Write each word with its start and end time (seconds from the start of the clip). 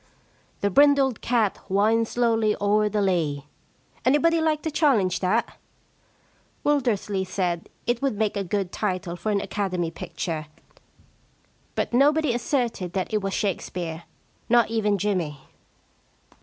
The 0.61 0.71
brindled 0.71 1.21
cat 1.21 1.59
winds 1.69 2.09
slowly 2.09 2.55
o*er 2.59 2.89
the 2.89 3.03
lea— 3.03 3.45
anybody 4.03 4.41
like 4.41 4.63
to 4.63 4.71
challenge 4.71 5.19
that?' 5.19 5.59
Wildersley 6.65 7.23
said 7.23 7.69
it 7.85 8.01
would 8.01 8.17
make 8.17 8.35
a 8.35 8.43
good 8.43 8.71
title 8.71 9.15
for 9.15 9.31
an 9.31 9.39
Academy 9.41 9.91
picture, 9.91 10.47
but 11.75 11.93
nobody 11.93 12.33
asserted 12.33 12.93
that 12.93 13.13
it 13.13 13.21
was 13.21 13.35
Shakespeare— 13.35 14.05
not 14.49 14.71
even 14.71 14.97
Jimmy. 14.97 15.41